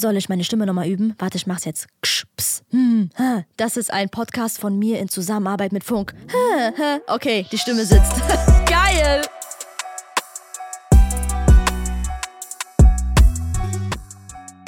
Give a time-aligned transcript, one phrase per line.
[0.00, 1.14] Soll ich meine Stimme nochmal üben?
[1.18, 1.86] Warte, ich mach's jetzt.
[2.70, 3.10] Hm.
[3.58, 6.14] Das ist ein Podcast von mir in Zusammenarbeit mit Funk.
[7.06, 8.10] Okay, die Stimme sitzt.
[8.66, 9.20] Geil!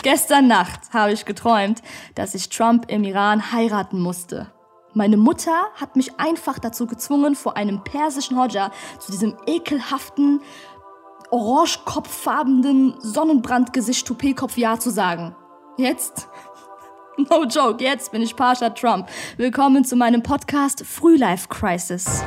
[0.03, 1.81] Gestern Nacht habe ich geträumt,
[2.15, 4.53] dass ich Trump im Iran heiraten musste.
[4.93, 8.71] Meine Mutter hat mich einfach dazu gezwungen, vor einem persischen Hodja
[9.01, 10.43] zu diesem ekelhaften,
[11.33, 15.35] orangekopffarbenen Sonnenbrandgesicht Toupet-Kopf Ja zu sagen.
[15.79, 16.29] Jetzt?
[17.19, 19.07] No joke, jetzt bin ich Pasha Trump.
[19.37, 22.23] Willkommen zu meinem Podcast Frühlife Crisis.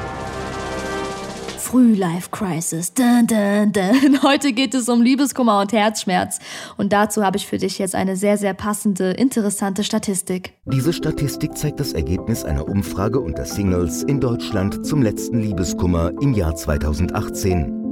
[1.58, 2.94] Frühlife Crisis.
[2.94, 4.22] Dun, dun, dun.
[4.23, 6.38] Heute geht es um Liebeskummer und Herzschmerz.
[6.77, 10.54] Und dazu habe ich für dich jetzt eine sehr, sehr passende, interessante Statistik.
[10.66, 16.35] Diese Statistik zeigt das Ergebnis einer Umfrage unter Singles in Deutschland zum letzten Liebeskummer im
[16.35, 17.84] Jahr 2018.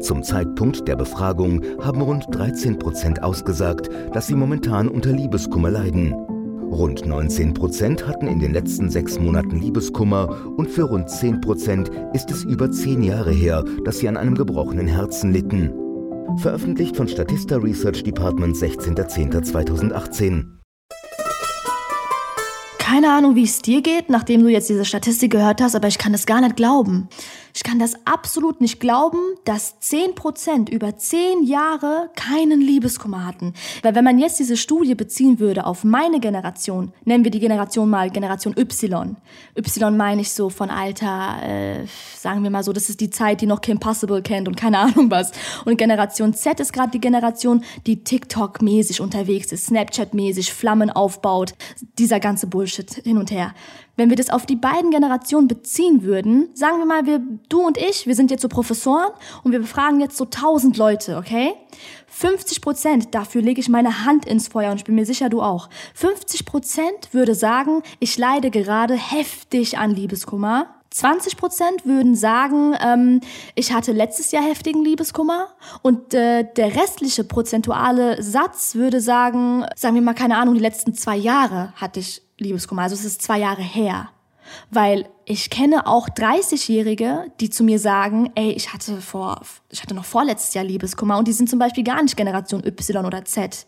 [0.00, 6.12] Zum Zeitpunkt der Befragung haben rund 13 Prozent ausgesagt, dass sie momentan unter Liebeskummer leiden.
[6.70, 11.90] Rund 19 Prozent hatten in den letzten sechs Monaten Liebeskummer und für rund 10 Prozent
[12.12, 15.72] ist es über zehn Jahre her, dass sie an einem gebrochenen Herzen litten.
[16.38, 20.44] Veröffentlicht von Statista Research Department 16.10.2018.
[22.78, 25.98] Keine Ahnung, wie es dir geht, nachdem du jetzt diese Statistik gehört hast, aber ich
[25.98, 27.08] kann das gar nicht glauben.
[27.56, 33.54] Ich kann das absolut nicht glauben, dass 10% über 10 Jahre keinen Liebeskummer hatten.
[33.82, 37.88] Weil wenn man jetzt diese Studie beziehen würde auf meine Generation, nennen wir die Generation
[37.88, 39.16] mal Generation Y.
[39.56, 41.86] Y meine ich so von Alter, äh,
[42.18, 44.78] sagen wir mal so, das ist die Zeit, die noch Kim Possible kennt und keine
[44.78, 45.32] Ahnung was.
[45.64, 51.54] Und Generation Z ist gerade die Generation, die TikTok-mäßig unterwegs ist, Snapchat-mäßig, Flammen aufbaut,
[51.98, 53.54] dieser ganze Bullshit hin und her.
[53.96, 57.78] Wenn wir das auf die beiden Generationen beziehen würden, sagen wir mal, wir, du und
[57.78, 59.10] ich, wir sind jetzt so Professoren
[59.42, 61.54] und wir befragen jetzt so 1000 Leute, okay?
[62.08, 65.42] 50 Prozent, dafür lege ich meine Hand ins Feuer und ich bin mir sicher, du
[65.42, 65.68] auch.
[65.94, 70.68] 50 Prozent würde sagen, ich leide gerade heftig an Liebeskummer.
[70.90, 73.20] 20 Prozent würden sagen, ähm,
[73.54, 75.48] ich hatte letztes Jahr heftigen Liebeskummer
[75.82, 80.94] und äh, der restliche prozentuale Satz würde sagen, sagen wir mal keine Ahnung, die letzten
[80.94, 82.82] zwei Jahre hatte ich Liebeskummer.
[82.82, 84.08] Also es ist zwei Jahre her.
[84.70, 89.40] Weil ich kenne auch 30-Jährige, die zu mir sagen, ey, ich hatte vor,
[89.70, 93.04] ich hatte noch vorletztes Jahr Liebeskummer und die sind zum Beispiel gar nicht Generation Y
[93.04, 93.66] oder Z.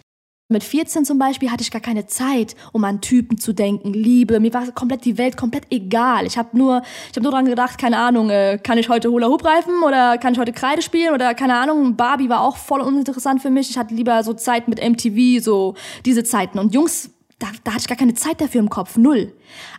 [0.50, 4.40] Mit 14 zum Beispiel hatte ich gar keine Zeit, um an Typen zu denken, Liebe.
[4.40, 6.24] Mir war komplett die Welt komplett egal.
[6.24, 6.80] Ich habe nur,
[7.14, 10.32] ich nur dran gedacht, keine Ahnung, äh, kann ich heute Hula Hoop reifen oder kann
[10.32, 11.96] ich heute Kreide spielen oder keine Ahnung.
[11.96, 13.68] Barbie war auch voll uninteressant für mich.
[13.68, 15.74] Ich hatte lieber so Zeit mit MTV, so
[16.06, 16.58] diese Zeiten.
[16.58, 19.32] Und Jungs da, da hatte ich gar keine Zeit dafür im Kopf, null.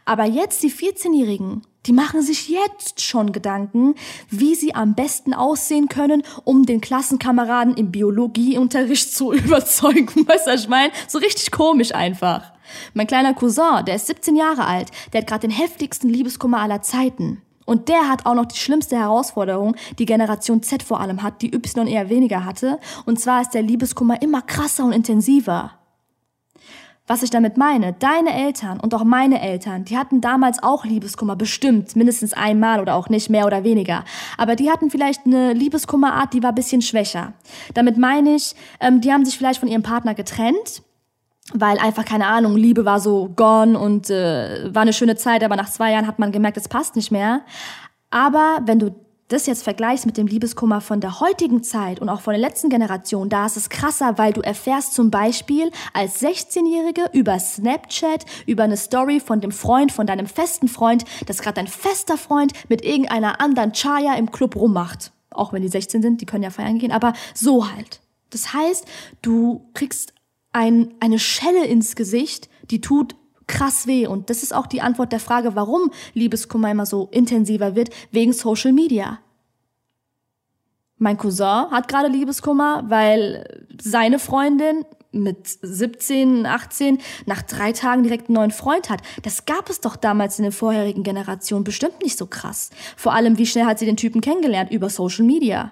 [0.05, 3.95] Aber jetzt die 14-Jährigen, die machen sich jetzt schon Gedanken,
[4.29, 10.07] wie sie am besten aussehen können, um den Klassenkameraden im Biologieunterricht zu überzeugen.
[10.27, 10.93] Weißt du, was ich meine?
[11.07, 12.53] So richtig komisch einfach.
[12.93, 16.81] Mein kleiner Cousin, der ist 17 Jahre alt, der hat gerade den heftigsten Liebeskummer aller
[16.81, 17.41] Zeiten.
[17.65, 21.53] Und der hat auch noch die schlimmste Herausforderung, die Generation Z vor allem hat, die
[21.53, 22.79] Y eher weniger hatte.
[23.05, 25.78] Und zwar ist der Liebeskummer immer krasser und intensiver.
[27.09, 31.35] Was ich damit meine, deine Eltern und auch meine Eltern, die hatten damals auch Liebeskummer,
[31.35, 34.05] bestimmt, mindestens einmal oder auch nicht, mehr oder weniger.
[34.37, 37.33] Aber die hatten vielleicht eine Liebeskummerart, die war ein bisschen schwächer.
[37.73, 40.83] Damit meine ich, ähm, die haben sich vielleicht von ihrem Partner getrennt,
[41.51, 45.55] weil einfach keine Ahnung, Liebe war so gone und äh, war eine schöne Zeit, aber
[45.55, 47.41] nach zwei Jahren hat man gemerkt, es passt nicht mehr.
[48.11, 48.93] Aber wenn du
[49.29, 52.69] das jetzt vergleichst mit dem Liebeskummer von der heutigen Zeit und auch von der letzten
[52.69, 58.63] Generation, da ist es krasser, weil du erfährst zum Beispiel als 16-Jährige über Snapchat, über
[58.63, 62.83] eine Story von dem Freund, von deinem festen Freund, dass gerade dein fester Freund mit
[62.83, 65.11] irgendeiner anderen Chaya im Club rummacht.
[65.29, 68.01] Auch wenn die 16 sind, die können ja feiern gehen, aber so halt.
[68.31, 68.85] Das heißt,
[69.21, 70.13] du kriegst
[70.51, 73.15] ein, eine Schelle ins Gesicht, die tut
[73.49, 74.07] krass weh.
[74.07, 78.31] Und das ist auch die Antwort der Frage, warum Liebeskummer immer so intensiver wird, wegen
[78.31, 79.19] Social Media.
[80.97, 88.27] Mein Cousin hat gerade Liebeskummer, weil seine Freundin mit 17, 18 nach drei Tagen direkt
[88.27, 89.01] einen neuen Freund hat.
[89.23, 92.69] Das gab es doch damals in den vorherigen Generationen bestimmt nicht so krass.
[92.95, 94.71] Vor allem, wie schnell hat sie den Typen kennengelernt?
[94.71, 95.71] Über Social Media.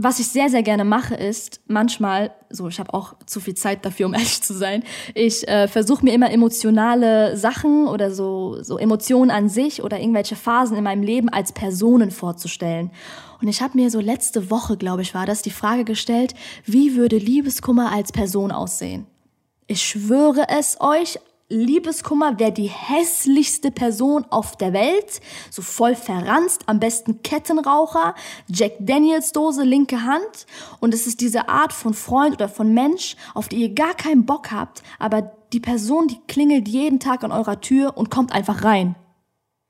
[0.00, 3.84] Was ich sehr, sehr gerne mache, ist manchmal, so ich habe auch zu viel Zeit
[3.84, 8.78] dafür, um ehrlich zu sein, ich äh, versuche mir immer emotionale Sachen oder so, so
[8.78, 12.92] Emotionen an sich oder irgendwelche Phasen in meinem Leben als Personen vorzustellen.
[13.42, 16.34] Und ich habe mir so letzte Woche, glaube ich, war das, die Frage gestellt,
[16.64, 19.06] wie würde Liebeskummer als Person aussehen?
[19.66, 21.18] Ich schwöre es euch,
[21.50, 28.14] Liebeskummer wäre die hässlichste Person auf der Welt, so voll verranzt, am besten Kettenraucher,
[28.48, 30.46] Jack Daniels Dose, linke Hand.
[30.80, 34.26] Und es ist diese Art von Freund oder von Mensch, auf die ihr gar keinen
[34.26, 35.22] Bock habt, aber
[35.54, 38.94] die Person, die klingelt jeden Tag an eurer Tür und kommt einfach rein.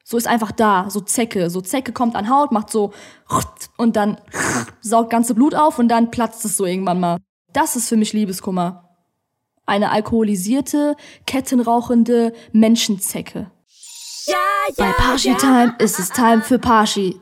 [0.03, 1.49] So ist einfach da, so Zecke.
[1.51, 2.93] So Zecke kommt an Haut, macht so
[3.77, 4.21] und dann
[4.81, 7.19] saugt ganze Blut auf und dann platzt es so irgendwann mal.
[7.53, 8.88] Das ist für mich Liebeskummer.
[9.69, 13.51] Eine alkoholisierte, kettenrauchende Menschenzecke.
[14.27, 14.35] Ja,
[14.77, 15.37] ja, Bei Parshi ja.
[15.37, 17.19] Time ist es Time für Parshi.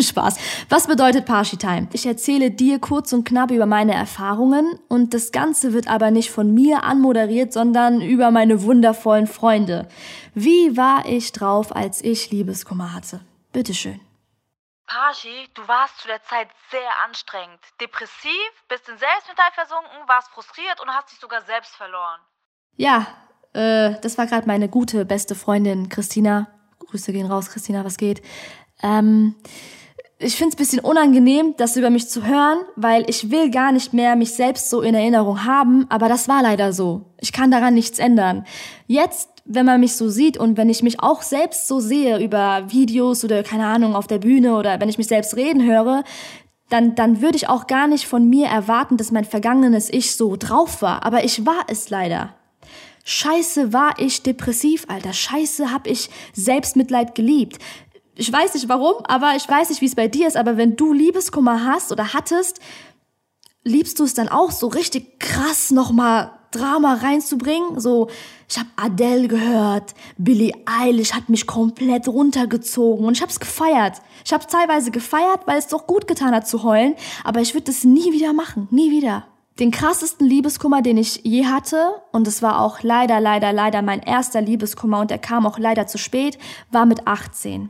[0.00, 0.36] Spaß.
[0.70, 1.88] Was bedeutet Parshi Time?
[1.92, 6.30] Ich erzähle dir kurz und knapp über meine Erfahrungen und das Ganze wird aber nicht
[6.30, 9.88] von mir anmoderiert, sondern über meine wundervollen Freunde.
[10.34, 13.20] Wie war ich drauf, als ich Liebeskummer hatte?
[13.52, 14.00] Bitteschön.
[14.90, 17.60] Parshi, du warst zu der Zeit sehr anstrengend.
[17.80, 22.18] Depressiv, bist in Selbstmitleid versunken, warst frustriert und hast dich sogar selbst verloren.
[22.76, 23.06] Ja,
[23.52, 26.48] äh, das war gerade meine gute, beste Freundin Christina.
[26.80, 28.20] Grüße gehen raus, Christina, was geht?
[28.82, 29.36] Ähm,
[30.18, 33.94] ich finde es bisschen unangenehm, das über mich zu hören, weil ich will gar nicht
[33.94, 37.14] mehr mich selbst so in Erinnerung haben, aber das war leider so.
[37.20, 38.44] Ich kann daran nichts ändern.
[38.86, 42.64] Jetzt, wenn man mich so sieht und wenn ich mich auch selbst so sehe über
[42.68, 46.04] Videos oder keine Ahnung auf der Bühne oder wenn ich mich selbst reden höre,
[46.68, 50.36] dann, dann würde ich auch gar nicht von mir erwarten, dass mein vergangenes Ich so
[50.36, 51.04] drauf war.
[51.04, 52.34] Aber ich war es leider.
[53.04, 55.12] Scheiße war ich depressiv, Alter.
[55.12, 57.58] Scheiße hab ich Selbstmitleid geliebt.
[58.14, 60.76] Ich weiß nicht warum, aber ich weiß nicht, wie es bei dir ist, aber wenn
[60.76, 62.60] du Liebeskummer hast oder hattest,
[63.64, 67.80] liebst du es dann auch so richtig krass nochmal Drama reinzubringen?
[67.80, 68.08] So,
[68.48, 74.02] ich habe Adele gehört, Billie Eilish hat mich komplett runtergezogen und ich habe es gefeiert.
[74.24, 76.94] Ich habe teilweise gefeiert, weil es doch gut getan hat zu heulen,
[77.24, 79.24] aber ich würde es nie wieder machen, nie wieder.
[79.58, 84.00] Den krassesten Liebeskummer, den ich je hatte, und es war auch leider, leider, leider mein
[84.00, 86.38] erster Liebeskummer und der kam auch leider zu spät,
[86.70, 87.68] war mit 18.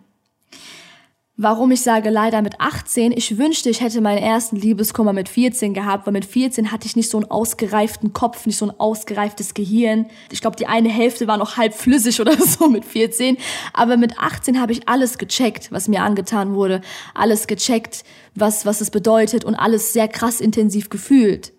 [1.42, 5.72] Warum ich sage leider mit 18, ich wünschte, ich hätte meinen ersten Liebeskummer mit 14
[5.72, 9.54] gehabt, weil mit 14 hatte ich nicht so einen ausgereiften Kopf, nicht so ein ausgereiftes
[9.54, 10.04] Gehirn.
[10.30, 13.38] Ich glaube, die eine Hälfte war noch halb flüssig oder so mit 14.
[13.72, 16.82] Aber mit 18 habe ich alles gecheckt, was mir angetan wurde.
[17.14, 18.04] Alles gecheckt,
[18.34, 21.54] was, was es bedeutet und alles sehr krass intensiv gefühlt.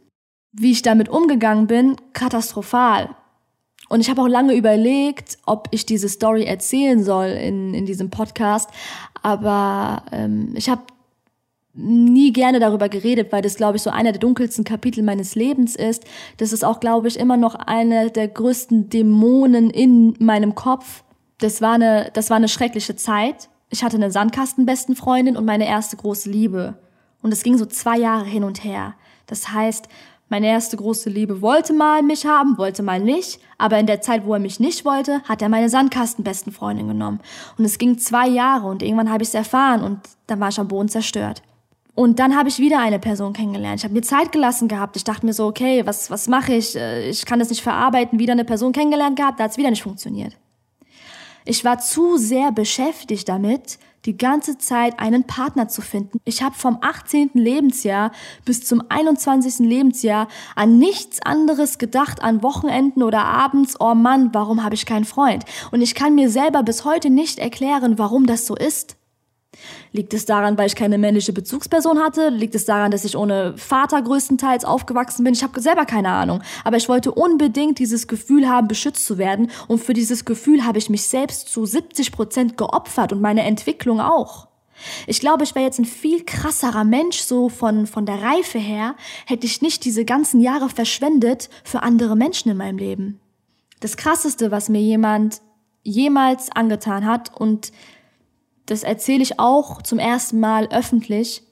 [0.52, 3.16] Wie ich damit umgegangen bin, katastrophal.
[3.92, 8.10] Und ich habe auch lange überlegt, ob ich diese Story erzählen soll in, in diesem
[8.10, 8.70] Podcast.
[9.22, 10.84] Aber ähm, ich habe
[11.74, 15.76] nie gerne darüber geredet, weil das, glaube ich, so einer der dunkelsten Kapitel meines Lebens
[15.76, 16.06] ist.
[16.38, 21.04] Das ist auch, glaube ich, immer noch einer der größten Dämonen in meinem Kopf.
[21.40, 23.50] Das war eine, das war eine schreckliche Zeit.
[23.70, 26.78] Ich hatte eine Sandkastenbesten Freundin und meine erste große Liebe.
[27.22, 28.94] Und es ging so zwei Jahre hin und her.
[29.28, 29.90] Das heißt,
[30.32, 34.26] meine erste große Liebe wollte mal mich haben, wollte mal nicht, aber in der Zeit,
[34.26, 37.20] wo er mich nicht wollte, hat er meine Sandkastenbesten Freundin genommen.
[37.58, 40.58] Und es ging zwei Jahre und irgendwann habe ich es erfahren und dann war ich
[40.58, 41.44] am Boden zerstört.
[41.96, 43.82] Und dann habe ich wieder eine Person kennengelernt.
[43.82, 44.96] Ich habe mir Zeit gelassen gehabt.
[44.96, 46.78] Ich dachte mir so, okay, was, was mache ich?
[46.78, 48.18] Äh, ich kann das nicht verarbeiten.
[48.18, 50.38] Wieder eine Person kennengelernt gehabt, da hat es wieder nicht funktioniert.
[51.46, 56.20] Ich war zu sehr beschäftigt damit, die ganze Zeit einen Partner zu finden.
[56.26, 57.32] Ich habe vom 18.
[57.34, 58.12] Lebensjahr
[58.46, 59.60] bis zum 21.
[59.60, 65.06] Lebensjahr an nichts anderes gedacht, an Wochenenden oder abends, oh Mann, warum habe ich keinen
[65.06, 65.46] Freund?
[65.72, 68.98] Und ich kann mir selber bis heute nicht erklären, warum das so ist.
[69.92, 72.30] Liegt es daran, weil ich keine männliche Bezugsperson hatte?
[72.30, 75.34] Liegt es daran, dass ich ohne Vater größtenteils aufgewachsen bin?
[75.34, 76.42] Ich habe selber keine Ahnung.
[76.64, 79.52] Aber ich wollte unbedingt dieses Gefühl haben, beschützt zu werden.
[79.68, 84.00] Und für dieses Gefühl habe ich mich selbst zu 70 Prozent geopfert und meine Entwicklung
[84.00, 84.48] auch.
[85.06, 88.96] Ich glaube, ich wäre jetzt ein viel krasserer Mensch, so von, von der Reife her,
[89.26, 93.20] hätte ich nicht diese ganzen Jahre verschwendet für andere Menschen in meinem Leben.
[93.80, 95.42] Das Krasseste, was mir jemand
[95.84, 97.72] jemals angetan hat und
[98.72, 101.44] das erzähle ich auch zum ersten Mal öffentlich.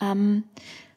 [0.00, 0.44] Ähm,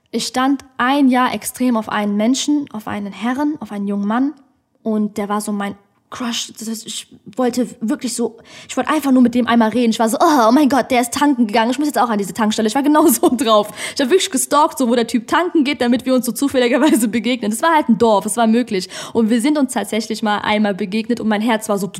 [0.09, 4.33] ich stand ein Jahr extrem auf einen Menschen, auf einen Herren, auf einen jungen Mann
[4.81, 5.75] und der war so mein
[6.09, 6.53] Crush.
[6.85, 8.37] Ich wollte wirklich so,
[8.69, 9.89] ich wollte einfach nur mit dem einmal reden.
[9.89, 11.69] Ich war so, oh, mein Gott, der ist tanken gegangen.
[11.71, 12.69] Ich muss jetzt auch an diese Tankstelle.
[12.69, 13.67] Ich war genau so drauf.
[13.93, 17.09] Ich habe wirklich gestalkt, so wo der Typ tanken geht, damit wir uns so zufälligerweise
[17.09, 17.51] begegnen.
[17.51, 18.87] Das war halt ein Dorf, es war möglich.
[19.11, 21.91] Und wir sind uns tatsächlich mal einmal begegnet und mein Herz war so,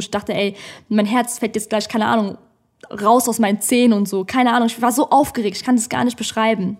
[0.00, 0.56] ich dachte, ey,
[0.88, 2.38] mein Herz fällt jetzt gleich, keine Ahnung,
[2.92, 4.24] raus aus meinen Zähnen und so.
[4.24, 6.78] Keine Ahnung, ich war so aufgeregt, ich kann das gar nicht beschreiben.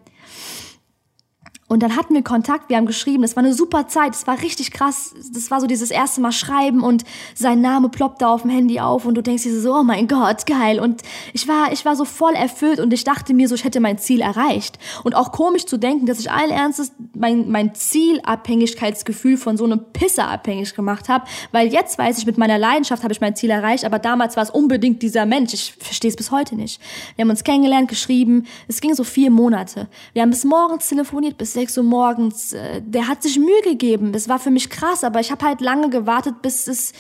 [1.73, 4.43] Und dann hatten wir Kontakt, wir haben geschrieben, das war eine super Zeit, das war
[4.43, 5.14] richtig krass.
[5.33, 7.02] Das war so dieses erste Mal schreiben und
[7.35, 10.45] sein Name ploppte auf dem Handy auf und du denkst dir so, oh mein Gott,
[10.45, 10.79] geil.
[10.79, 11.00] Und
[11.33, 13.97] ich war, ich war so voll erfüllt und ich dachte mir so, ich hätte mein
[13.97, 14.79] Ziel erreicht.
[15.02, 19.83] Und auch komisch zu denken, dass ich allen Ernstes mein, mein Zielabhängigkeitsgefühl von so einem
[19.95, 23.49] Pisser abhängig gemacht habe, weil jetzt weiß ich, mit meiner Leidenschaft habe ich mein Ziel
[23.49, 25.55] erreicht, aber damals war es unbedingt dieser Mensch.
[25.55, 26.83] Ich verstehe es bis heute nicht.
[27.17, 29.88] Wir haben uns kennengelernt, geschrieben, es ging so vier Monate.
[30.12, 32.52] Wir haben bis morgens telefoniert, bis 6 Uhr morgens.
[32.52, 34.12] Äh, der hat sich Mühe gegeben.
[34.12, 36.92] Das war für mich krass, aber ich habe halt lange gewartet, bis es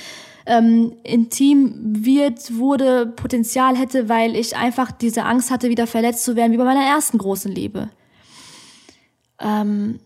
[0.46, 6.36] ähm, intim wird, wurde, Potenzial hätte, weil ich einfach diese Angst hatte, wieder verletzt zu
[6.36, 7.90] werden, wie bei meiner ersten großen Liebe.
[9.40, 9.98] Ähm,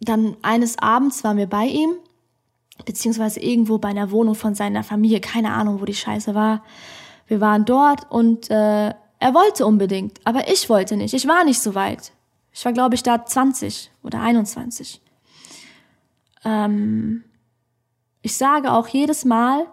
[0.00, 1.92] dann eines Abends waren wir bei ihm,
[2.84, 6.62] beziehungsweise irgendwo bei einer Wohnung von seiner Familie, keine Ahnung, wo die Scheiße war.
[7.26, 11.14] Wir waren dort und äh, er wollte unbedingt, aber ich wollte nicht.
[11.14, 12.12] Ich war nicht so weit.
[12.54, 15.02] Ich war, glaube ich, da 20 oder 21.
[16.44, 17.24] Ähm,
[18.22, 19.66] ich sage auch jedes Mal,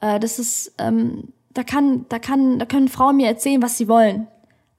[0.00, 3.86] äh, das ist, ähm, da kann, da kann, da können Frauen mir erzählen, was sie
[3.86, 4.26] wollen.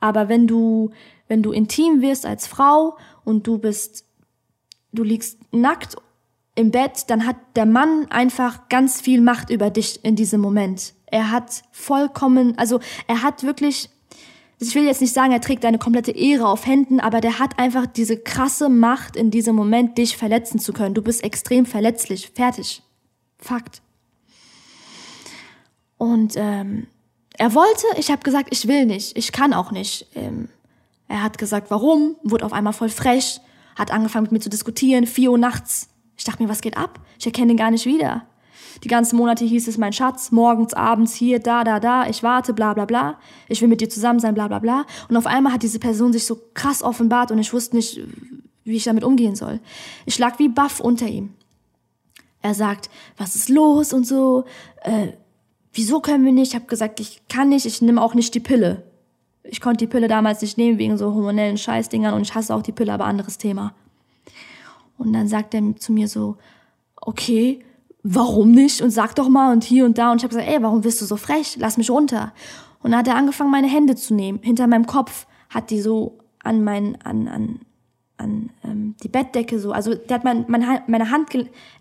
[0.01, 0.91] Aber wenn du,
[1.29, 4.05] wenn du intim wirst als Frau und du bist,
[4.91, 5.95] du liegst nackt
[6.55, 10.93] im Bett, dann hat der Mann einfach ganz viel Macht über dich in diesem Moment.
[11.05, 13.89] Er hat vollkommen, also er hat wirklich
[14.59, 17.59] ich will jetzt nicht sagen, er trägt deine komplette Ehre auf Händen, aber der hat
[17.59, 20.95] einfach diese krasse Macht in diesem Moment, dich verletzen zu können.
[20.95, 22.31] Du bist extrem verletzlich.
[22.33, 22.81] Fertig.
[23.37, 23.81] Fakt.
[25.97, 26.87] Und ähm,
[27.37, 30.07] er wollte, ich habe gesagt, ich will nicht, ich kann auch nicht.
[30.15, 30.49] Ähm,
[31.07, 33.41] er hat gesagt, warum, wurde auf einmal voll frech,
[33.75, 35.89] hat angefangen mit mir zu diskutieren, vier Uhr nachts.
[36.17, 36.99] Ich dachte mir, was geht ab?
[37.19, 38.25] Ich erkenne ihn gar nicht wieder.
[38.83, 42.53] Die ganzen Monate hieß es, mein Schatz, morgens, abends, hier, da, da, da, ich warte,
[42.53, 43.19] bla, bla, bla.
[43.47, 44.85] Ich will mit dir zusammen sein, bla, bla, bla.
[45.09, 47.99] Und auf einmal hat diese Person sich so krass offenbart und ich wusste nicht,
[48.63, 49.59] wie ich damit umgehen soll.
[50.05, 51.33] Ich lag wie baff unter ihm.
[52.41, 54.45] Er sagt, was ist los und so,
[54.83, 55.13] äh,
[55.73, 56.49] wieso können wir nicht?
[56.49, 58.83] Ich habe gesagt, ich kann nicht, ich nehme auch nicht die Pille.
[59.43, 62.63] Ich konnte die Pille damals nicht nehmen wegen so hormonellen Scheißdingern und ich hasse auch
[62.63, 63.73] die Pille, aber anderes Thema.
[64.97, 66.37] Und dann sagt er zu mir so,
[66.95, 67.63] okay,
[68.07, 68.81] warum nicht?
[68.81, 70.11] Und sag doch mal und hier und da.
[70.11, 71.57] Und ich habe gesagt, ey, warum bist du so frech?
[71.59, 72.33] Lass mich runter.
[72.81, 74.39] Und dann hat er angefangen, meine Hände zu nehmen.
[74.43, 77.59] Hinter meinem Kopf hat die so an mein, an, an,
[78.17, 79.71] an ähm, die Bettdecke so.
[79.71, 81.29] Also der hat mein, mein, meine Hand,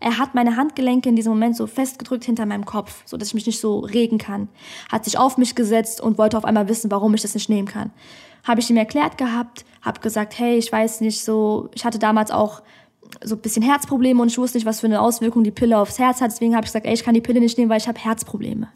[0.00, 3.34] er hat meine Handgelenke in diesem Moment so festgedrückt hinter meinem Kopf, so dass ich
[3.34, 4.48] mich nicht so regen kann.
[4.90, 7.68] Hat sich auf mich gesetzt und wollte auf einmal wissen, warum ich das nicht nehmen
[7.68, 7.90] kann.
[8.44, 12.30] Habe ich ihm erklärt gehabt, habe gesagt, hey, ich weiß nicht so, ich hatte damals
[12.30, 12.62] auch
[13.22, 15.98] so ein bisschen Herzprobleme und ich wusste nicht, was für eine Auswirkung die Pille aufs
[15.98, 16.30] Herz hat.
[16.30, 18.68] Deswegen habe ich gesagt, ey, ich kann die Pille nicht nehmen, weil ich habe Herzprobleme.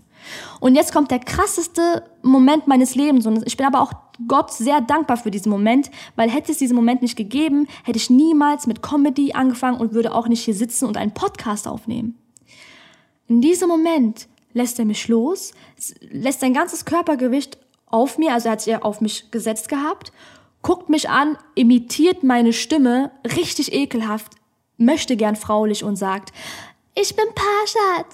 [0.61, 3.93] Und jetzt kommt der krasseste Moment meines Lebens und ich bin aber auch
[4.27, 8.11] Gott sehr dankbar für diesen Moment, weil hätte es diesen Moment nicht gegeben, hätte ich
[8.11, 12.19] niemals mit Comedy angefangen und würde auch nicht hier sitzen und einen Podcast aufnehmen.
[13.29, 15.53] In diesem Moment lässt er mich los,
[16.11, 20.13] lässt sein ganzes Körpergewicht auf mir, also er hat sich auf mich gesetzt gehabt
[20.69, 24.35] guckt mich an, imitiert meine Stimme, richtig ekelhaft,
[24.77, 26.31] möchte gern fraulich und sagt,
[26.95, 28.07] ich bin Parshad.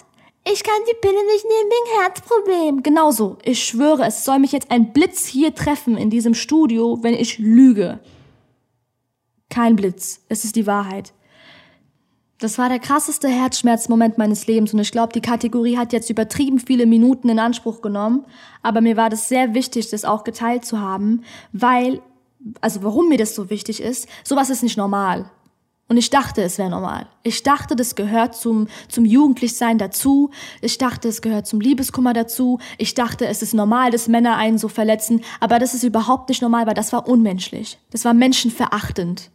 [0.48, 2.82] Ich kann die Pille nicht nehmen wegen Herzproblem.
[2.84, 3.38] Genauso.
[3.42, 7.40] Ich schwöre, es soll mich jetzt ein Blitz hier treffen in diesem Studio, wenn ich
[7.40, 7.98] lüge.
[9.50, 10.20] Kein Blitz.
[10.28, 11.12] Es ist die Wahrheit.
[12.38, 16.60] Das war der krasseste Herzschmerzmoment meines Lebens und ich glaube, die Kategorie hat jetzt übertrieben
[16.60, 18.26] viele Minuten in Anspruch genommen,
[18.62, 22.00] aber mir war das sehr wichtig, das auch geteilt zu haben, weil
[22.60, 25.30] also warum mir das so wichtig ist, sowas ist nicht normal.
[25.86, 27.06] Und ich dachte, es wäre normal.
[27.22, 30.30] Ich dachte, das gehört zum, zum Jugendlichsein dazu.
[30.62, 32.58] Ich dachte, es gehört zum Liebeskummer dazu.
[32.78, 35.22] Ich dachte, es ist normal, dass Männer einen so verletzen.
[35.40, 37.78] Aber das ist überhaupt nicht normal, weil das war unmenschlich.
[37.90, 39.30] Das war menschenverachtend.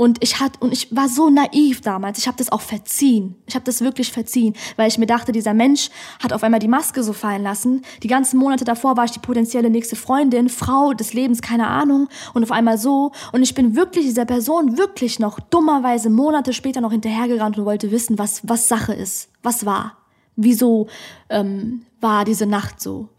[0.00, 2.16] Und ich hat und ich war so naiv damals.
[2.16, 3.34] Ich habe das auch verziehen.
[3.44, 5.90] Ich habe das wirklich verziehen, weil ich mir dachte, dieser Mensch
[6.22, 7.82] hat auf einmal die Maske so fallen lassen.
[8.02, 12.08] Die ganzen Monate davor war ich die potenzielle nächste Freundin, Frau des Lebens, keine Ahnung.
[12.32, 13.12] Und auf einmal so.
[13.32, 17.90] Und ich bin wirklich dieser Person wirklich noch dummerweise Monate später noch hinterhergerannt und wollte
[17.90, 19.98] wissen, was was Sache ist, was war,
[20.34, 20.86] wieso
[21.28, 23.10] ähm, war diese Nacht so.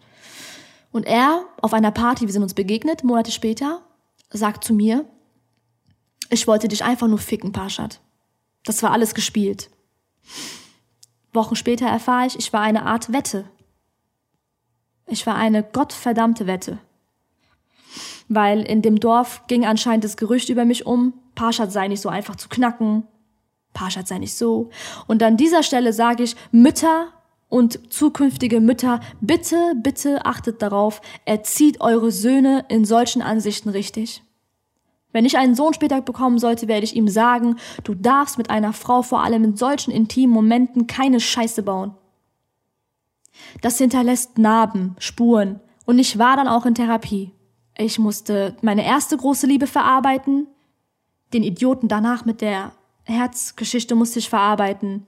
[0.92, 3.84] Und er auf einer Party, wir sind uns begegnet, Monate später,
[4.32, 5.06] sagt zu mir,
[6.32, 8.00] ich wollte dich einfach nur ficken, Parshad.
[8.64, 9.70] Das war alles gespielt.
[11.34, 13.46] Wochen später erfahre ich, ich war eine Art Wette.
[15.08, 16.80] Ich war eine gottverdammte Wette.
[18.30, 22.08] Weil in dem Dorf ging anscheinend das Gerücht über mich um, Parshad sei nicht so
[22.08, 23.04] einfach zu knacken,
[23.74, 24.70] Parshad sei nicht so.
[25.08, 27.08] Und an dieser Stelle sage ich, Mütter
[27.50, 34.24] und zukünftige Mütter, bitte, bitte achtet darauf, erzieht eure Söhne in solchen Ansichten richtig.
[35.12, 38.74] Wenn ich einen Sohn später bekommen sollte, werde ich ihm sagen, du darfst mit einer
[38.74, 41.96] Frau vor allem in solchen intimen Momenten keine Scheiße bauen.
[43.62, 47.32] Das hinterlässt Narben, Spuren und ich war dann auch in Therapie.
[47.78, 50.48] Ich musste meine erste große Liebe verarbeiten,
[51.34, 55.08] den Idioten danach mit der Herzgeschichte musste ich verarbeiten.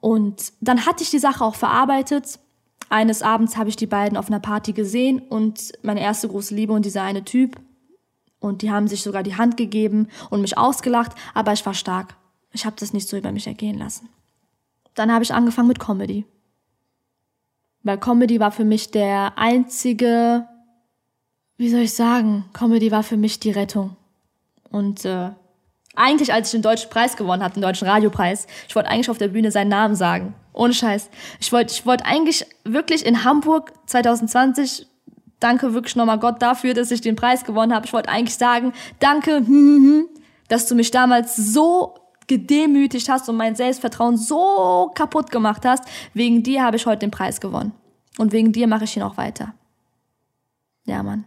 [0.00, 2.38] Und dann hatte ich die Sache auch verarbeitet.
[2.88, 6.72] Eines Abends habe ich die beiden auf einer Party gesehen und meine erste große Liebe
[6.72, 7.56] und dieser eine Typ.
[8.42, 12.16] Und die haben sich sogar die Hand gegeben und mich ausgelacht, aber ich war stark.
[12.52, 14.08] Ich habe das nicht so über mich ergehen lassen.
[14.94, 16.26] Dann habe ich angefangen mit Comedy.
[17.84, 20.46] Weil Comedy war für mich der einzige,
[21.56, 23.96] wie soll ich sagen, Comedy war für mich die Rettung.
[24.70, 25.30] Und äh,
[25.94, 29.18] eigentlich, als ich den deutschen Preis gewonnen habe, den deutschen Radiopreis, ich wollte eigentlich auf
[29.18, 30.34] der Bühne seinen Namen sagen.
[30.52, 31.10] Ohne Scheiß.
[31.38, 34.88] Ich wollte ich wollte eigentlich wirklich in Hamburg 2020,
[35.42, 37.86] danke wirklich nochmal Gott dafür, dass ich den Preis gewonnen habe.
[37.86, 40.08] Ich wollte eigentlich sagen, danke, hm, hm, hm,
[40.48, 41.94] dass du mich damals so
[42.26, 45.84] gedemütigt hast und mein Selbstvertrauen so kaputt gemacht hast.
[46.14, 47.72] Wegen dir habe ich heute den Preis gewonnen.
[48.18, 49.54] Und wegen dir mache ich ihn auch weiter.
[50.84, 51.24] Ja, Mann.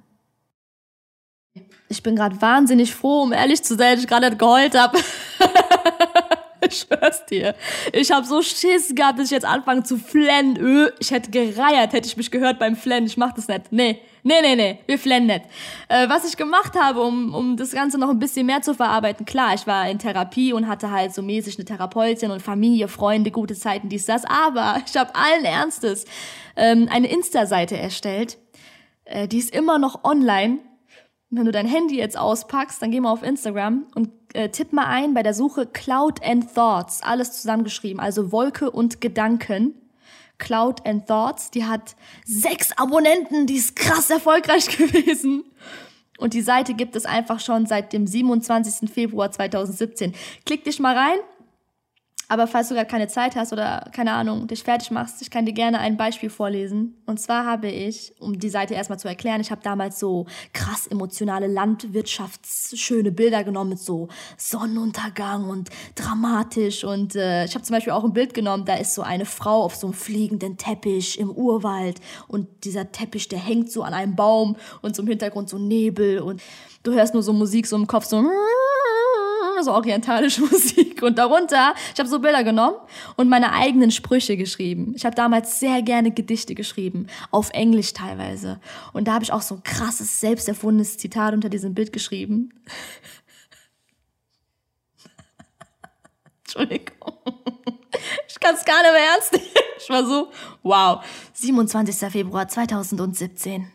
[1.87, 4.97] Ich bin gerade wahnsinnig froh, um ehrlich zu sein, dass ich gerade geheult habe.
[6.75, 7.55] ich schwör's dir.
[7.93, 10.89] Ich habe so Schiss gehabt, dass ich jetzt anfange zu flennen.
[10.99, 13.07] Ich hätte gereiert, hätte ich mich gehört beim Flennen.
[13.07, 13.71] Ich mach das nicht.
[13.71, 15.45] Nee, nee, nee, nee, wir flennen nicht.
[15.87, 19.25] Äh, was ich gemacht habe, um, um das Ganze noch ein bisschen mehr zu verarbeiten,
[19.25, 23.31] klar, ich war in Therapie und hatte halt so mäßig eine Therapeutin und Familie, Freunde,
[23.31, 24.25] gute Zeiten, dies, das.
[24.25, 26.05] Aber ich habe allen Ernstes
[26.55, 28.37] ähm, eine Insta-Seite erstellt.
[29.05, 30.59] Äh, die ist immer noch online
[31.37, 34.85] wenn du dein Handy jetzt auspackst, dann geh mal auf Instagram und äh, tipp mal
[34.85, 39.73] ein bei der Suche Cloud and Thoughts, alles zusammengeschrieben, also Wolke und Gedanken.
[40.37, 45.45] Cloud and Thoughts, die hat sechs Abonnenten, die ist krass erfolgreich gewesen.
[46.17, 48.89] Und die Seite gibt es einfach schon seit dem 27.
[48.89, 50.13] Februar 2017.
[50.45, 51.19] Klick dich mal rein
[52.27, 55.45] aber falls du gerade keine Zeit hast oder keine Ahnung, dich fertig machst, ich kann
[55.45, 57.01] dir gerne ein Beispiel vorlesen.
[57.05, 60.87] Und zwar habe ich, um die Seite erstmal zu erklären, ich habe damals so krass
[60.87, 66.83] emotionale Landwirtschaftsschöne Bilder genommen mit so Sonnenuntergang und dramatisch.
[66.83, 69.63] Und äh, ich habe zum Beispiel auch ein Bild genommen, da ist so eine Frau
[69.63, 74.15] auf so einem fliegenden Teppich im Urwald und dieser Teppich, der hängt so an einem
[74.15, 76.41] Baum und so im Hintergrund so Nebel und
[76.83, 78.23] du hörst nur so Musik so im Kopf so
[79.65, 81.03] so orientalische Musik.
[81.03, 82.77] Und darunter, ich habe so Bilder genommen
[83.17, 84.93] und meine eigenen Sprüche geschrieben.
[84.95, 88.61] Ich habe damals sehr gerne Gedichte geschrieben, auf Englisch teilweise.
[88.93, 92.53] Und da habe ich auch so ein krasses, selbst erfundenes Zitat unter diesem Bild geschrieben.
[96.45, 97.13] Entschuldigung.
[98.27, 99.45] Ich kann es gar nicht mehr ernst nehmen.
[99.79, 100.31] Ich war so,
[100.63, 101.03] wow.
[101.33, 102.11] 27.
[102.11, 103.71] Februar 2017.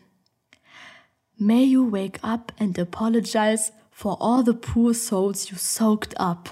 [1.37, 6.49] May you wake up and apologize for all the poor souls you soaked up.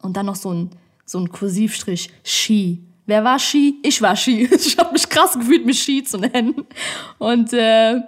[0.00, 0.70] Und dann noch so ein,
[1.04, 2.82] so ein Kursivstrich, She.
[3.04, 3.78] Wer war She?
[3.82, 4.48] Ich war She.
[4.50, 6.66] Ich habe mich krass gefühlt, mich She zu nennen.
[7.18, 8.00] Und äh,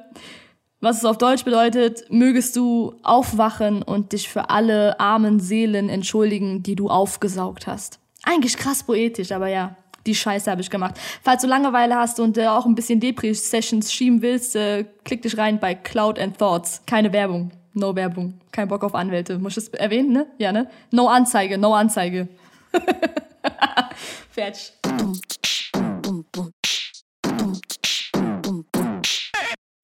[0.80, 6.62] was es auf Deutsch bedeutet, mögest du aufwachen und dich für alle armen Seelen entschuldigen,
[6.62, 7.98] die du aufgesaugt hast.
[8.22, 10.94] Eigentlich krass poetisch, aber ja, die Scheiße habe ich gemacht.
[11.22, 15.36] Falls du Langeweile hast und äh, auch ein bisschen Depri-Sessions schieben willst, äh, klick dich
[15.36, 16.80] rein bei Cloud and Thoughts.
[16.86, 17.52] Keine Werbung.
[17.74, 18.35] No Werbung.
[18.50, 19.38] Kein Bock auf Anwälte.
[19.38, 20.26] Muss ich das erwähnen, ne?
[20.38, 20.68] Ja, ne?
[20.90, 22.28] No Anzeige, no Anzeige.
[24.30, 24.72] Fertig.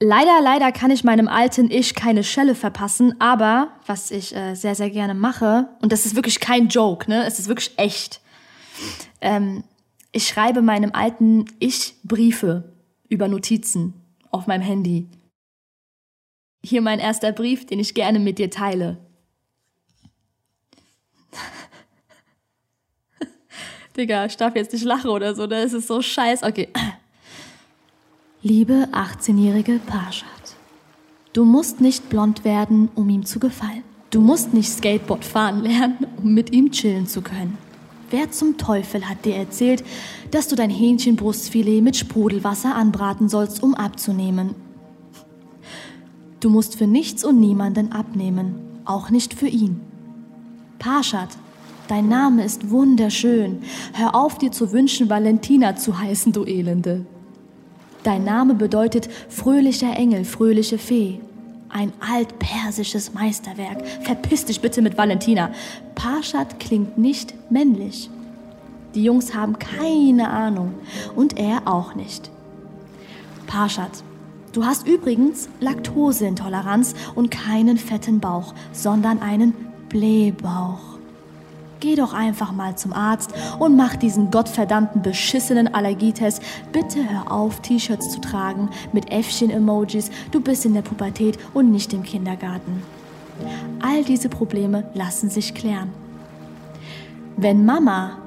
[0.01, 4.75] Leider, leider kann ich meinem alten Ich keine Schelle verpassen, aber was ich äh, sehr,
[4.75, 7.27] sehr gerne mache, und das ist wirklich kein Joke, ne?
[7.27, 8.21] Es ist wirklich echt.
[9.21, 9.65] Ähm,
[10.13, 12.73] ich schreibe meinem alten Ich Briefe
[13.09, 13.95] über Notizen
[14.31, 15.09] auf meinem Handy.
[16.69, 18.99] Hier mein erster Brief, den ich gerne mit dir teile.
[23.97, 26.43] Digga, ich darf jetzt nicht lachen oder so, das ist so scheiß.
[26.43, 26.69] Okay.
[28.43, 30.29] Liebe 18-jährige Parshad,
[31.33, 33.83] du musst nicht blond werden, um ihm zu gefallen.
[34.11, 37.57] Du musst nicht Skateboard fahren lernen, um mit ihm chillen zu können.
[38.11, 39.83] Wer zum Teufel hat dir erzählt,
[40.33, 44.68] dass du dein Hähnchenbrustfilet mit Sprudelwasser anbraten sollst, um abzunehmen?
[46.41, 49.81] Du musst für nichts und niemanden abnehmen, auch nicht für ihn.
[50.79, 51.31] Parshad,
[51.89, 53.63] dein Name ist wunderschön.
[53.95, 57.05] Hör auf, dir zu wünschen, Valentina zu heißen, du Elende.
[58.05, 61.21] Dein Name bedeutet fröhlicher Engel, fröhliche Fee.
[61.69, 63.87] Ein altpersisches Meisterwerk.
[64.03, 65.51] Verpiss dich bitte mit Valentina.
[65.97, 68.09] Parshad klingt nicht männlich.
[68.95, 70.75] Die Jungs haben keine Ahnung
[71.15, 72.31] und er auch nicht.
[73.47, 74.03] Parshad,
[74.53, 79.55] Du hast übrigens Laktoseintoleranz und keinen fetten Bauch, sondern einen
[79.89, 80.99] Blähbauch.
[81.81, 83.31] Geh doch einfach mal zum Arzt
[83.61, 86.43] und mach diesen gottverdammten beschissenen Allergietest.
[86.73, 90.11] Bitte hör auf, T-Shirts zu tragen mit Äffchen-Emojis.
[90.33, 92.83] Du bist in der Pubertät und nicht im Kindergarten.
[93.81, 95.93] All diese Probleme lassen sich klären.
[97.37, 98.19] Wenn Mama,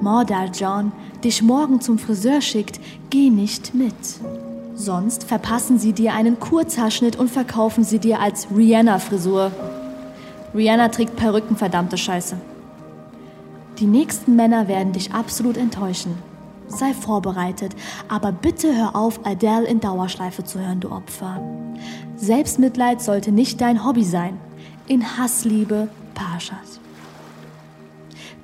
[0.00, 3.92] Mordal John, dich morgen zum Friseur schickt, geh nicht mit.
[4.74, 9.52] Sonst verpassen sie dir einen Kurzhaarschnitt und verkaufen sie dir als Rihanna-Frisur.
[10.54, 12.36] Rihanna trägt Perücken, verdammte Scheiße.
[13.78, 16.14] Die nächsten Männer werden dich absolut enttäuschen.
[16.66, 17.74] Sei vorbereitet,
[18.08, 21.40] aber bitte hör auf, Adele in Dauerschleife zu hören, du Opfer.
[22.16, 24.38] Selbstmitleid sollte nicht dein Hobby sein.
[24.86, 26.80] In Hassliebe, Parshas.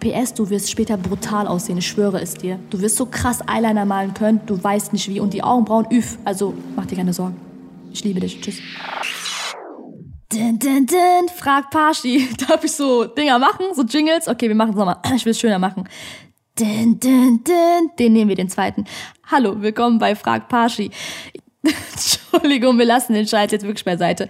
[0.01, 2.59] PS, du wirst später brutal aussehen, ich schwöre es dir.
[2.71, 5.21] Du wirst so krass Eyeliner malen können, du weißt nicht wie.
[5.21, 6.19] Und die Augenbrauen, üff.
[6.25, 7.37] Also mach dir keine Sorgen.
[7.93, 8.41] Ich liebe dich.
[8.41, 8.59] Tschüss.
[10.33, 12.29] Din, din, din, fragt Pashi.
[12.49, 13.67] Darf ich so Dinger machen?
[13.75, 14.29] So Jingles?
[14.29, 14.97] Okay, wir machen es nochmal.
[15.15, 15.89] Ich will es schöner machen.
[16.59, 17.91] Din, din, din.
[17.99, 18.85] Den nehmen wir den zweiten.
[19.31, 20.91] Hallo, willkommen bei Frag Pashi.
[21.93, 24.29] Entschuldigung, wir lassen den Scheiß jetzt wirklich beiseite.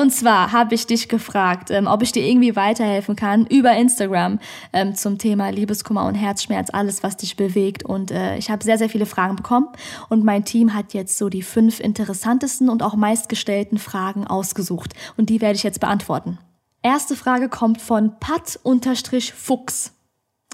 [0.00, 4.38] Und zwar habe ich dich gefragt, ähm, ob ich dir irgendwie weiterhelfen kann über Instagram
[4.72, 7.84] ähm, zum Thema Liebeskummer und Herzschmerz, alles, was dich bewegt.
[7.84, 9.68] Und äh, ich habe sehr, sehr viele Fragen bekommen.
[10.08, 14.94] Und mein Team hat jetzt so die fünf interessantesten und auch meistgestellten Fragen ausgesucht.
[15.16, 16.38] Und die werde ich jetzt beantworten.
[16.82, 19.92] Erste Frage kommt von Pat-Fuchs.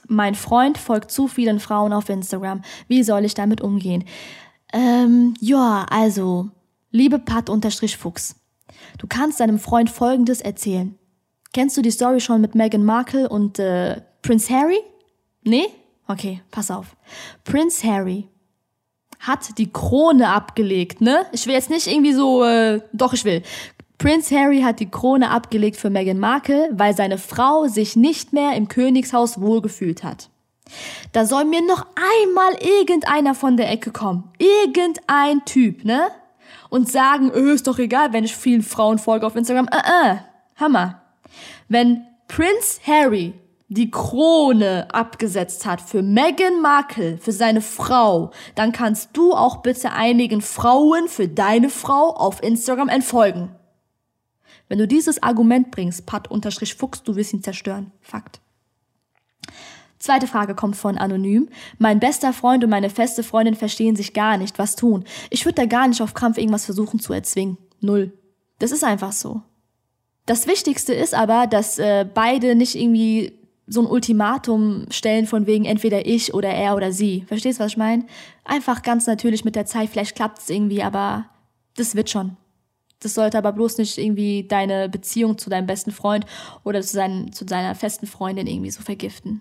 [0.06, 2.62] Mein Freund folgt zu vielen Frauen auf Instagram.
[2.88, 4.04] Wie soll ich damit umgehen?
[4.74, 6.50] Ähm, ja, also,
[6.90, 8.34] liebe Pat-Fuchs,
[8.98, 10.98] du kannst deinem Freund Folgendes erzählen.
[11.52, 14.80] Kennst du die Story schon mit Meghan Markle und äh, Prince Harry?
[15.44, 15.66] Nee?
[16.08, 16.96] Okay, pass auf.
[17.44, 18.28] Prince Harry
[19.20, 21.24] hat die Krone abgelegt, ne?
[21.30, 23.42] Ich will jetzt nicht irgendwie so, äh, doch ich will.
[23.98, 28.56] Prince Harry hat die Krone abgelegt für Meghan Markle, weil seine Frau sich nicht mehr
[28.56, 30.30] im Königshaus wohlgefühlt hat.
[31.12, 34.32] Da soll mir noch einmal irgendeiner von der Ecke kommen.
[34.38, 36.08] Irgendein Typ, ne?
[36.70, 39.68] Und sagen, öh, ist doch egal, wenn ich vielen Frauen folge auf Instagram.
[39.68, 40.16] Äh, äh,
[40.56, 41.02] Hammer.
[41.68, 43.34] Wenn Prince Harry
[43.68, 49.92] die Krone abgesetzt hat für Meghan Markle, für seine Frau, dann kannst du auch bitte
[49.92, 53.54] einigen Frauen für deine Frau auf Instagram entfolgen.
[54.68, 57.92] Wenn du dieses Argument bringst, Pat-Fuchs, du wirst ihn zerstören.
[58.00, 58.40] Fakt.
[60.04, 61.48] Zweite Frage kommt von Anonym.
[61.78, 64.58] Mein bester Freund und meine feste Freundin verstehen sich gar nicht.
[64.58, 65.04] Was tun?
[65.30, 67.56] Ich würde da gar nicht auf Krampf irgendwas versuchen zu erzwingen.
[67.80, 68.12] Null.
[68.58, 69.40] Das ist einfach so.
[70.26, 73.32] Das Wichtigste ist aber, dass äh, beide nicht irgendwie
[73.66, 77.24] so ein Ultimatum stellen von wegen entweder ich oder er oder sie.
[77.26, 78.04] Verstehst du, was ich meine?
[78.44, 79.88] Einfach ganz natürlich mit der Zeit.
[79.88, 81.30] Vielleicht klappt es irgendwie, aber
[81.78, 82.36] das wird schon.
[83.00, 86.26] Das sollte aber bloß nicht irgendwie deine Beziehung zu deinem besten Freund
[86.62, 89.40] oder zu, seinen, zu deiner festen Freundin irgendwie so vergiften.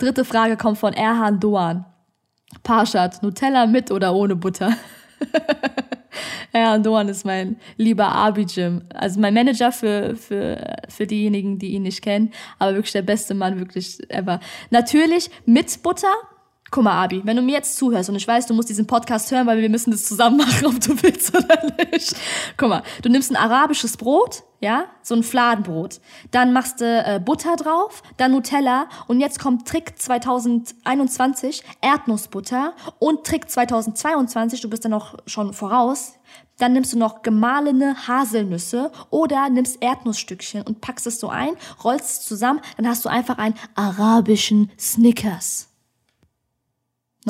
[0.00, 1.84] Dritte Frage kommt von Erhan Doan.
[2.62, 4.74] Parshad, Nutella mit oder ohne Butter?
[6.52, 8.80] Erhan Doan ist mein lieber Abijim.
[8.94, 12.32] Also mein Manager für, für, für diejenigen, die ihn nicht kennen.
[12.58, 14.40] Aber wirklich der beste Mann, wirklich ever.
[14.70, 16.14] Natürlich mit Butter,
[16.72, 19.32] Guck mal, Abi, wenn du mir jetzt zuhörst und ich weiß, du musst diesen Podcast
[19.32, 21.58] hören, weil wir müssen das zusammen machen, ob du willst oder
[21.90, 22.14] nicht.
[22.56, 26.00] Guck mal, du nimmst ein arabisches Brot, ja, so ein Fladenbrot.
[26.30, 33.26] Dann machst du äh, Butter drauf, dann Nutella und jetzt kommt Trick 2021, Erdnussbutter und
[33.26, 36.12] Trick 2022, du bist dann noch schon voraus.
[36.58, 42.20] Dann nimmst du noch gemahlene Haselnüsse oder nimmst Erdnussstückchen und packst es so ein, rollst
[42.20, 45.69] es zusammen, dann hast du einfach einen arabischen Snickers.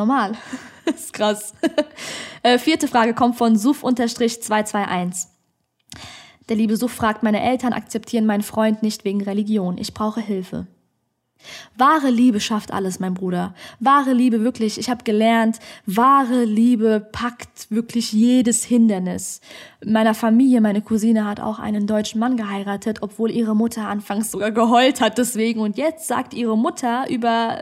[0.01, 0.33] Normal.
[0.87, 1.53] ist krass.
[2.43, 5.27] äh, vierte Frage kommt von Suf-221.
[6.49, 9.77] Der liebe Suf fragt, meine Eltern akzeptieren meinen Freund nicht wegen Religion.
[9.77, 10.67] Ich brauche Hilfe.
[11.77, 13.55] Wahre Liebe schafft alles, mein Bruder.
[13.79, 19.43] Wahre Liebe wirklich, ich habe gelernt, wahre Liebe packt wirklich jedes Hindernis.
[19.83, 24.31] In meiner Familie, meine Cousine hat auch einen deutschen Mann geheiratet, obwohl ihre Mutter anfangs
[24.31, 25.61] sogar geheult hat deswegen.
[25.61, 27.61] Und jetzt sagt ihre Mutter über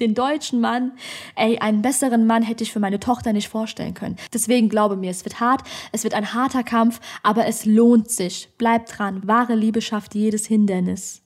[0.00, 0.92] den deutschen Mann,
[1.36, 4.16] ey, einen besseren Mann hätte ich für meine Tochter nicht vorstellen können.
[4.32, 8.48] Deswegen glaube mir, es wird hart, es wird ein harter Kampf, aber es lohnt sich.
[8.58, 11.22] Bleib dran, wahre Liebe schafft jedes Hindernis.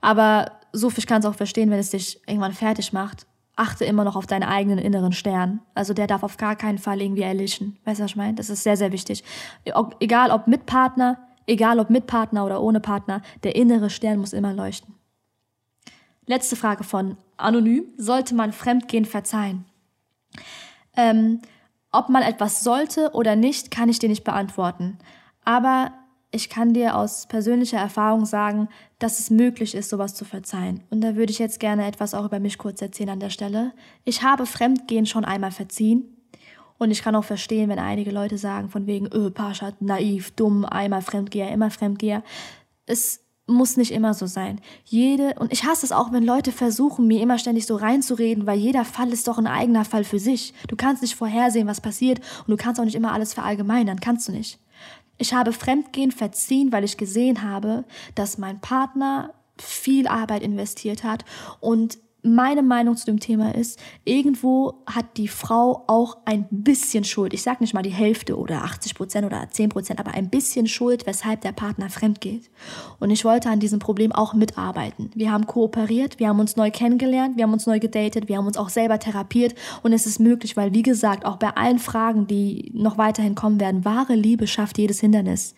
[0.00, 3.26] Aber so viel kann es auch verstehen, wenn es dich irgendwann fertig macht.
[3.56, 5.60] Achte immer noch auf deinen eigenen inneren Stern.
[5.74, 7.78] Also der darf auf gar keinen Fall irgendwie erlischen.
[7.84, 8.34] Weißt du, was ich meine?
[8.34, 9.22] Das ist sehr, sehr wichtig.
[10.00, 14.32] Egal ob mit Partner, egal ob mit Partner oder ohne Partner, der innere Stern muss
[14.32, 14.93] immer leuchten.
[16.26, 17.84] Letzte Frage von Anonym.
[17.96, 19.64] Sollte man Fremdgehen verzeihen?
[20.96, 21.40] Ähm,
[21.92, 24.98] ob man etwas sollte oder nicht, kann ich dir nicht beantworten.
[25.44, 25.92] Aber
[26.30, 30.82] ich kann dir aus persönlicher Erfahrung sagen, dass es möglich ist, sowas zu verzeihen.
[30.90, 33.72] Und da würde ich jetzt gerne etwas auch über mich kurz erzählen an der Stelle.
[34.04, 36.04] Ich habe Fremdgehen schon einmal verziehen.
[36.76, 40.64] Und ich kann auch verstehen, wenn einige Leute sagen, von wegen, öh, Paschat, naiv, dumm,
[40.64, 42.24] einmal Fremdgeher, immer Fremdgeher.
[42.86, 44.60] Es muss nicht immer so sein.
[44.84, 48.58] Jede, und ich hasse es auch, wenn Leute versuchen, mir immer ständig so reinzureden, weil
[48.58, 50.54] jeder Fall ist doch ein eigener Fall für sich.
[50.68, 54.28] Du kannst nicht vorhersehen, was passiert, und du kannst auch nicht immer alles verallgemeinern, kannst
[54.28, 54.58] du nicht.
[55.18, 61.24] Ich habe Fremdgehen verziehen, weil ich gesehen habe, dass mein Partner viel Arbeit investiert hat
[61.60, 67.34] und meine Meinung zu dem Thema ist, irgendwo hat die Frau auch ein bisschen Schuld.
[67.34, 70.66] Ich sage nicht mal die Hälfte oder 80 Prozent oder 10 Prozent, aber ein bisschen
[70.66, 72.50] Schuld, weshalb der Partner fremd geht.
[72.98, 75.10] Und ich wollte an diesem Problem auch mitarbeiten.
[75.14, 78.46] Wir haben kooperiert, wir haben uns neu kennengelernt, wir haben uns neu gedatet, wir haben
[78.46, 82.26] uns auch selber therapiert und es ist möglich, weil wie gesagt, auch bei allen Fragen,
[82.26, 85.54] die noch weiterhin kommen werden, wahre Liebe schafft jedes Hindernis.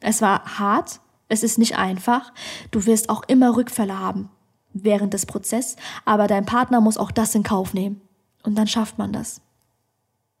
[0.00, 2.32] Es war hart, es ist nicht einfach.
[2.70, 4.30] Du wirst auch immer Rückfälle haben
[4.74, 8.00] während des Prozesses, aber dein Partner muss auch das in Kauf nehmen.
[8.42, 9.40] Und dann schafft man das.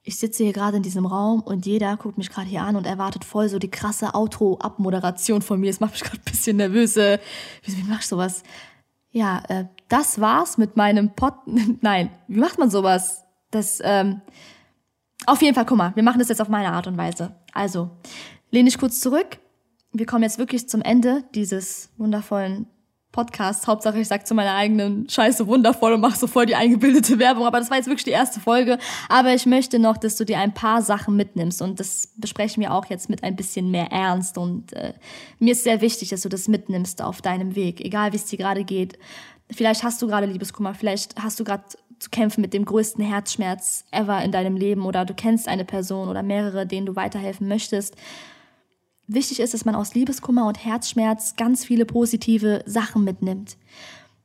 [0.04, 2.86] Ich sitze hier gerade in diesem Raum und jeder guckt mich gerade hier an und
[2.86, 5.70] erwartet voll so die krasse Auto-Abmoderation von mir.
[5.70, 6.96] Es macht mich gerade ein bisschen nervös.
[6.96, 7.18] Wie,
[7.64, 8.42] wie mach ich sowas?
[9.12, 11.34] Ja, äh, das war's mit meinem Pod.
[11.80, 13.22] Nein, wie macht man sowas?
[13.50, 14.22] Das, ähm,
[15.26, 17.36] auf jeden Fall, guck mal, wir machen das jetzt auf meine Art und Weise.
[17.52, 17.90] Also,
[18.50, 19.38] lehne ich kurz zurück.
[19.92, 22.66] Wir kommen jetzt wirklich zum Ende dieses wundervollen
[23.12, 23.66] Podcast.
[23.66, 27.46] Hauptsache, ich sag zu meiner eigenen Scheiße wundervoll und mach so voll die eingebildete Werbung.
[27.46, 28.78] Aber das war jetzt wirklich die erste Folge.
[29.08, 31.62] Aber ich möchte noch, dass du dir ein paar Sachen mitnimmst.
[31.62, 34.38] Und das besprechen wir auch jetzt mit ein bisschen mehr Ernst.
[34.38, 34.94] Und äh,
[35.38, 37.80] mir ist sehr wichtig, dass du das mitnimmst auf deinem Weg.
[37.80, 38.98] Egal, wie es dir gerade geht.
[39.50, 40.74] Vielleicht hast du gerade Liebeskummer.
[40.74, 41.64] Vielleicht hast du gerade
[41.98, 44.86] zu kämpfen mit dem größten Herzschmerz ever in deinem Leben.
[44.86, 47.94] Oder du kennst eine Person oder mehrere, denen du weiterhelfen möchtest
[49.14, 53.56] wichtig ist, dass man aus Liebeskummer und Herzschmerz ganz viele positive Sachen mitnimmt.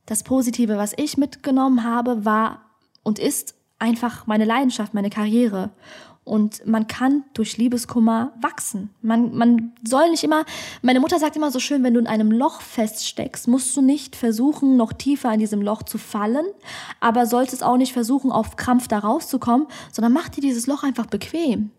[0.06, 2.62] Das Positive, was ich mitgenommen habe, war
[3.04, 5.72] und ist einfach meine Leidenschaft, meine Karriere.
[6.24, 8.90] Und man kann durch Liebeskummer wachsen.
[9.02, 10.44] Man, man soll nicht immer,
[10.82, 14.18] meine Mutter sagt immer so schön, wenn du in einem Loch feststeckst, musst du nicht
[14.18, 16.46] versuchen, noch tiefer in diesem Loch zu fallen,
[17.00, 21.06] aber solltest auch nicht versuchen, auf Krampf da rauszukommen, sondern mach dir dieses Loch einfach
[21.06, 21.72] bequem.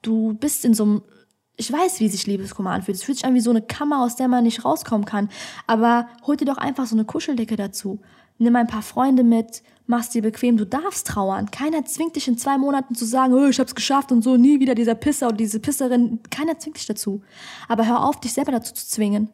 [0.00, 1.02] Du bist in so einem
[1.56, 2.96] ich weiß, wie sich Liebeskummer anfühlt.
[2.96, 5.30] Es fühlt sich an wie so eine Kammer, aus der man nicht rauskommen kann.
[5.66, 8.00] Aber hol dir doch einfach so eine Kuscheldecke dazu.
[8.38, 10.58] Nimm ein paar Freunde mit, mach's dir bequem.
[10.58, 11.50] Du darfst trauern.
[11.50, 14.60] Keiner zwingt dich in zwei Monaten zu sagen, oh, ich hab's geschafft und so, nie
[14.60, 16.20] wieder dieser Pisser oder diese Pisserin.
[16.30, 17.22] Keiner zwingt dich dazu.
[17.68, 19.30] Aber hör auf, dich selber dazu zu zwingen.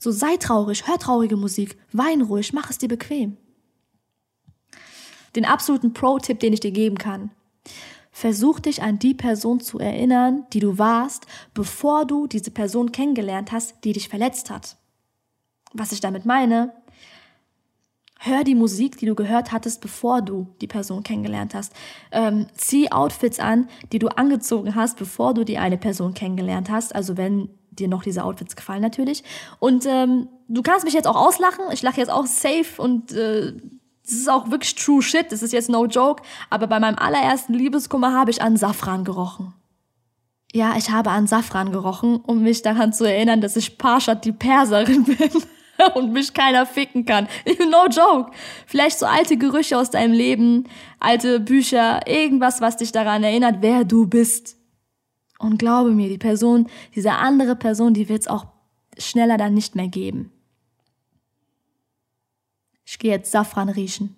[0.00, 3.36] So sei traurig, hör traurige Musik, wein ruhig, mach es dir bequem.
[5.36, 7.30] Den absoluten Pro-Tipp, den ich dir geben kann.
[8.18, 13.52] Versuch dich an die Person zu erinnern, die du warst, bevor du diese Person kennengelernt
[13.52, 14.76] hast, die dich verletzt hat.
[15.72, 16.72] Was ich damit meine,
[18.18, 21.72] hör die Musik, die du gehört hattest, bevor du die Person kennengelernt hast.
[22.10, 26.96] Ähm, zieh Outfits an, die du angezogen hast, bevor du die eine Person kennengelernt hast.
[26.96, 29.22] Also wenn dir noch diese Outfits gefallen natürlich.
[29.60, 31.66] Und ähm, du kannst mich jetzt auch auslachen.
[31.70, 33.52] Ich lache jetzt auch safe und äh,
[34.08, 37.52] das ist auch wirklich true shit, das ist jetzt no joke, aber bei meinem allerersten
[37.52, 39.52] Liebeskummer habe ich an Safran gerochen.
[40.54, 44.32] Ja, ich habe an Safran gerochen, um mich daran zu erinnern, dass ich Parshad die
[44.32, 45.30] Perserin bin
[45.94, 47.28] und mich keiner ficken kann.
[47.70, 48.32] No joke.
[48.66, 50.64] Vielleicht so alte Gerüche aus deinem Leben,
[51.00, 54.56] alte Bücher, irgendwas, was dich daran erinnert, wer du bist.
[55.38, 58.46] Und glaube mir, die Person, diese andere Person, die wird es auch
[58.96, 60.32] schneller dann nicht mehr geben.
[62.90, 64.16] Ich gehe jetzt Safran riechen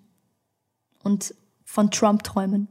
[1.03, 2.69] und von Trump träumen.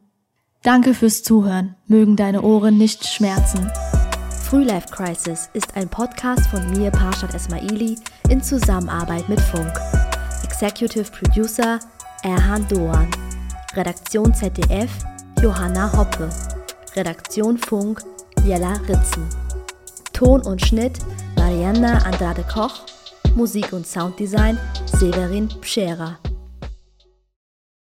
[0.62, 1.76] Danke fürs Zuhören.
[1.88, 3.70] Mögen deine Ohren nicht schmerzen.
[4.30, 7.98] Frühlife Crisis ist ein Podcast von mir, Parshad Esmaili,
[8.30, 9.78] in Zusammenarbeit mit Funk.
[10.42, 11.78] Executive Producer
[12.22, 13.10] Erhan Doan.
[13.74, 14.90] Redaktion ZDF
[15.42, 16.30] Johanna Hoppe.
[16.96, 18.02] Redaktion Funk
[18.46, 19.28] Jella Ritzen.
[20.14, 20.98] Ton und Schnitt
[21.36, 22.86] Marianna Andrade Koch
[23.34, 26.18] Musik und Sounddesign Severin Pschera.